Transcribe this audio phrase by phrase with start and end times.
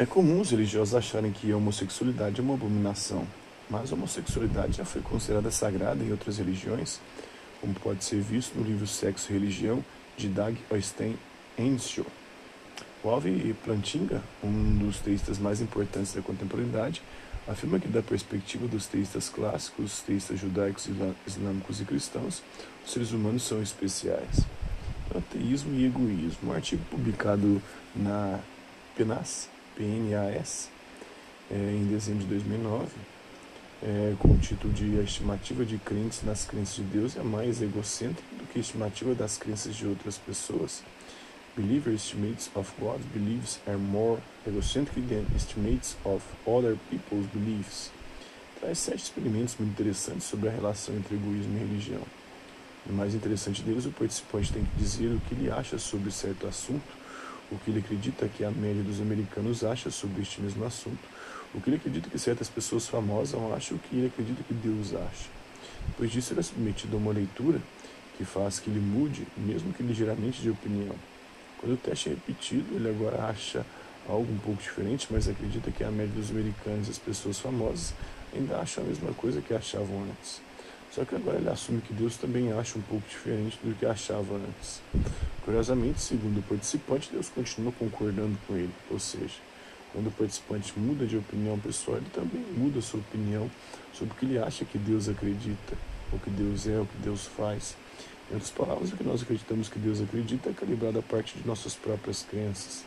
[0.00, 3.26] É comum os religiosos acharem que a homossexualidade é uma abominação,
[3.68, 7.00] mas a homossexualidade já foi considerada sagrada em outras religiões,
[7.60, 9.84] como pode ser visto no livro Sexo e Religião
[10.16, 11.18] de Dag Oystein
[11.58, 12.06] Enscho.
[13.02, 17.02] O Alvi Plantinga, um dos teístas mais importantes da contemporaneidade,
[17.48, 20.88] afirma que, da perspectiva dos teístas clássicos, teístas judaicos,
[21.26, 22.40] islâmicos e cristãos,
[22.86, 24.46] os seres humanos são especiais.
[25.12, 26.50] Ateísmo e egoísmo.
[26.50, 27.60] Um artigo publicado
[27.96, 28.38] na
[28.96, 30.68] PNAS, PNAS,
[31.48, 32.88] é, em dezembro de 2009,
[33.80, 37.62] é, com o título de A Estimativa de Crentes nas Crenças de Deus é mais
[37.62, 40.82] egocêntrica do que a estimativa das crenças de outras pessoas.
[41.56, 47.92] Believer estimates of God's beliefs are more egocentric than estimates of other people's beliefs.
[48.58, 52.02] Traz sete experimentos muito interessantes sobre a relação entre egoísmo e religião.
[52.84, 56.48] O mais interessante deles, o participante tem que dizer o que ele acha sobre certo
[56.48, 56.97] assunto
[57.50, 60.98] o que ele acredita que a média dos americanos acha sobre este mesmo assunto,
[61.54, 64.94] o que ele acredita que certas pessoas famosas acham, o que ele acredita que Deus
[64.94, 65.28] acha.
[65.88, 67.60] Depois disso, ele é submetido a uma leitura
[68.16, 70.94] que faz que ele mude, mesmo que ligeiramente, de opinião.
[71.58, 73.64] Quando o teste é repetido, ele agora acha
[74.08, 77.94] algo um pouco diferente, mas acredita que a média dos americanos e as pessoas famosas
[78.34, 80.40] ainda acham a mesma coisa que achavam antes.
[80.90, 84.36] Só que agora ele assume que Deus também acha um pouco diferente do que achava
[84.36, 84.80] antes.
[85.48, 89.36] Curiosamente, segundo o participante, Deus continua concordando com ele, ou seja,
[89.94, 93.50] quando o participante muda de opinião pessoal, ele também muda sua opinião
[93.94, 95.74] sobre o que ele acha que Deus acredita,
[96.12, 97.74] o que Deus é, o que Deus faz.
[98.30, 101.48] Em outras palavras, o que nós acreditamos que Deus acredita é calibrado a partir de
[101.48, 102.84] nossas próprias crenças.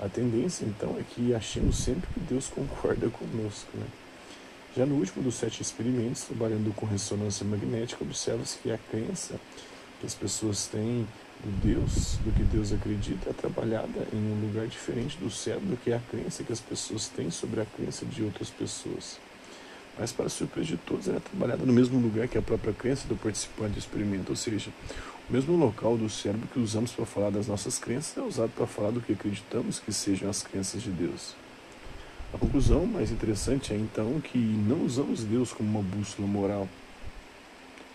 [0.00, 3.70] A tendência, então, é que achemos sempre que Deus concorda conosco.
[3.74, 3.86] Né?
[4.76, 9.38] Já no último dos sete experimentos, trabalhando com ressonância magnética, observa-se que a crença
[10.00, 11.06] que as pessoas têm
[11.44, 15.92] do Deus, do que Deus acredita, é trabalhada em um lugar diferente do cérebro que
[15.92, 19.18] a crença que as pessoas têm sobre a crença de outras pessoas.
[19.98, 23.06] Mas, para surpresa de todos, ela é trabalhada no mesmo lugar que a própria crença
[23.08, 24.70] do participante do experimento, ou seja,
[25.28, 28.66] o mesmo local do cérebro que usamos para falar das nossas crenças é usado para
[28.66, 31.34] falar do que acreditamos que sejam as crenças de Deus.
[32.32, 36.68] A conclusão mais interessante é então que não usamos Deus como uma bússola moral.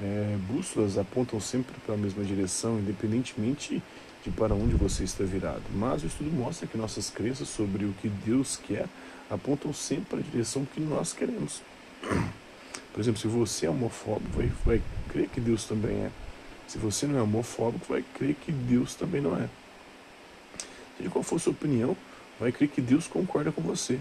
[0.00, 3.82] É, bússolas apontam sempre para a mesma direção, independentemente
[4.24, 5.62] de para onde você está virado.
[5.74, 8.86] Mas o estudo mostra que nossas crenças sobre o que Deus quer
[9.28, 11.62] apontam sempre para a direção que nós queremos.
[12.92, 16.10] Por exemplo, se você é homofóbico, vai, vai crer que Deus também é.
[16.66, 19.48] Se você não é homofóbico, vai crer que Deus também não é.
[20.96, 21.96] Seja qual for sua opinião,
[22.38, 23.98] vai crer que Deus concorda com você.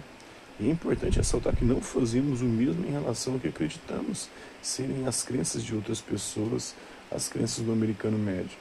[0.60, 4.28] E é importante ressaltar que não fazemos o mesmo em relação ao que acreditamos
[4.62, 6.74] serem as crenças de outras pessoas,
[7.12, 8.58] as crenças do americano médio.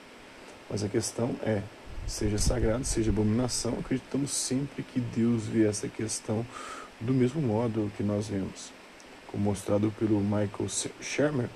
[0.69, 1.63] Mas a questão é,
[2.07, 6.45] seja sagrado, seja abominação, acreditamos sempre que Deus vê essa questão
[7.01, 8.71] do mesmo modo que nós vemos.
[9.27, 10.69] Como mostrado pelo Michael
[11.01, 11.49] Shermer,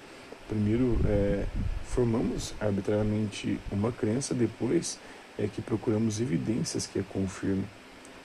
[0.48, 1.44] primeiro é,
[1.88, 4.98] formamos arbitrariamente uma crença, depois
[5.38, 7.64] é que procuramos evidências que a confirmem.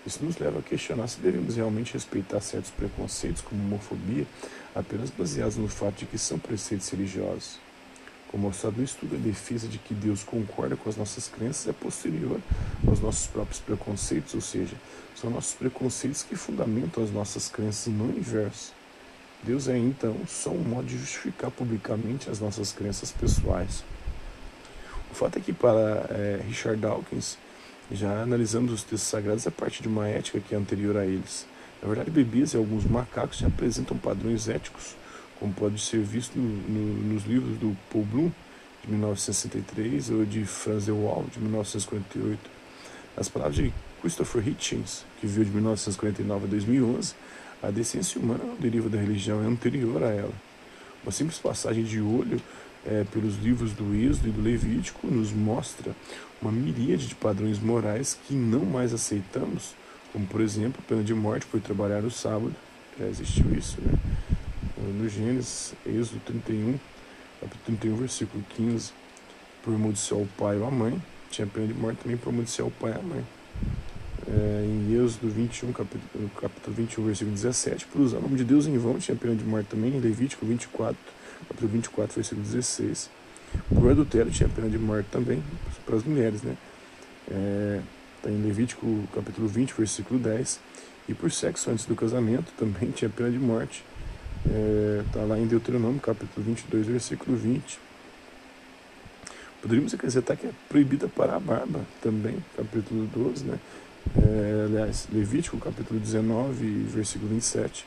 [0.05, 4.25] Isso nos leva a questionar se devemos realmente respeitar certos preconceitos, como homofobia,
[4.75, 7.59] apenas baseados no fato de que são preceitos religiosos.
[8.27, 11.73] Como mostrado no estudo, a defesa de que Deus concorda com as nossas crenças é
[11.73, 12.39] posterior
[12.85, 14.75] aos nossos próprios preconceitos, ou seja,
[15.15, 18.73] são nossos preconceitos que fundamentam as nossas crenças no universo.
[19.41, 23.83] Deus é então só um modo de justificar publicamente as nossas crenças pessoais.
[25.11, 27.37] O fato é que, para é, Richard Dawkins,
[27.91, 31.45] já analisamos os textos sagrados a partir de uma ética que é anterior a eles.
[31.81, 34.95] Na verdade, bebês e alguns macacos já apresentam padrões éticos,
[35.39, 38.31] como pode ser visto no, no, nos livros do Paul Bloom,
[38.83, 42.39] de 1963, ou de Franz de Waal, de 1948.
[43.17, 47.13] As palavras de Christopher Hitchens, que viu de 1949 a 2011,
[47.61, 50.33] a decência humana não deriva da religião, é anterior a ela.
[51.03, 52.41] Uma simples passagem de olho
[52.85, 55.95] é, pelos livros do Êxodo e do Levítico nos mostra
[56.41, 59.73] uma miríade de padrões morais que não mais aceitamos,
[60.13, 62.53] como por exemplo pena de morte por trabalhar no sábado,
[62.99, 63.93] já existiu isso, né?
[64.77, 66.77] No Gênesis, Êxodo 31,
[67.41, 68.91] capítulo 31, versículo 15,
[69.63, 71.01] por maldiciar o pai ou a mãe,
[71.31, 73.25] tinha pena de morte também por maldiciar o pai e a mãe.
[74.27, 78.67] É, em Êxodo 21, capítulo, capítulo 21, versículo 17, por usar o nome de Deus
[78.67, 80.95] em vão, tinha pena de morte também, em Levítico 24,
[81.47, 83.09] capítulo 24, versículo 16.
[83.69, 85.43] Por adultério tinha pena de morte também,
[85.85, 86.55] para as mulheres, né?
[87.29, 87.81] É,
[88.21, 90.59] tá em Levítico capítulo 20, versículo 10.
[91.07, 93.83] E por sexo antes do casamento também tinha pena de morte.
[95.07, 97.79] Está é, lá em Deuteronômio capítulo 22, versículo 20.
[99.61, 103.59] Poderíamos acrescentar que é proibida para a barba também, capítulo 12, né?
[104.17, 107.85] é, aliás, Levítico capítulo 19, versículo 27.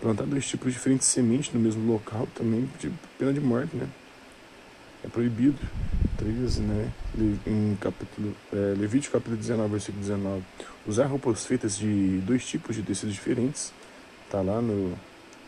[0.00, 3.88] Plantar dois tipos diferentes de semente no mesmo local também de pena de morte, né?
[5.04, 5.58] É proibido.
[6.18, 6.92] 13, né?
[7.46, 10.42] Em capítulo, é, Levítico capítulo 19, versículo 19.
[10.86, 13.72] Usar roupas feitas de dois tipos de tecidos diferentes.
[14.24, 14.98] Está lá no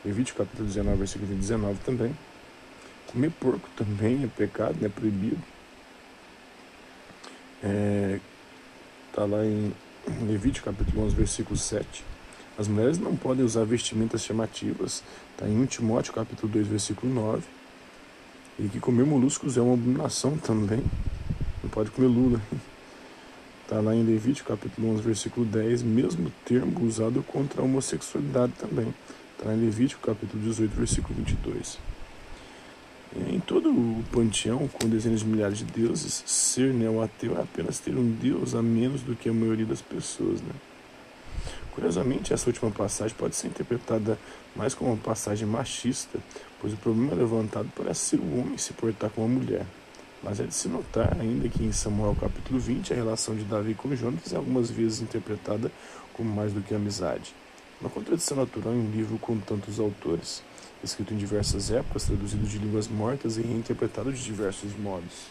[0.05, 2.17] Levítico capítulo 19, versículo 19 também.
[3.09, 4.89] Comer porco também é pecado, né?
[4.89, 5.43] proibido.
[7.63, 8.21] É,
[9.13, 9.73] tá lá em
[10.23, 12.05] Levítico capítulo 11, versículo 7.
[12.59, 15.03] As mulheres não podem usar vestimentas chamativas.
[15.33, 17.43] Está em 1 Timóteo capítulo 2, versículo 9.
[18.59, 20.83] E que comer moluscos é uma abominação também.
[21.63, 22.41] Não pode comer lula.
[23.63, 28.95] Está lá em Levítico capítulo 11, versículo 10, mesmo termo usado contra a homossexualidade também.
[29.39, 31.79] Está em Levítico capítulo 18, versículo 22.
[33.29, 37.97] Em todo o panteão, com dezenas de milhares de deuses, ser neo-ateu é apenas ter
[37.97, 40.41] um deus a menos do que a maioria das pessoas.
[40.41, 40.53] Né?
[41.75, 44.19] Curiosamente, essa última passagem pode ser interpretada
[44.57, 46.19] mais como uma passagem machista,
[46.61, 49.65] pois o problema levantado parece ser o homem se portar com a mulher.
[50.23, 53.75] Mas é de se notar ainda que em Samuel capítulo 20 a relação de Davi
[53.75, 55.71] com Jonas é algumas vezes interpretada
[56.13, 57.35] como mais do que amizade.
[57.81, 60.43] Uma contradição natural em um livro com tantos autores,
[60.85, 65.29] escrito em diversas épocas, traduzido de línguas mortas e reinterpretado de diversos modos.